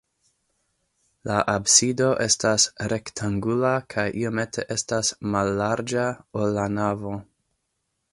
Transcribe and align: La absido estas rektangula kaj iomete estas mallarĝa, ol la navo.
La 1.27 1.33
absido 1.55 2.07
estas 2.25 2.65
rektangula 2.93 3.73
kaj 3.95 4.05
iomete 4.23 4.65
estas 4.77 5.13
mallarĝa, 5.35 6.07
ol 6.41 6.51
la 6.57 6.65
navo. 6.79 7.13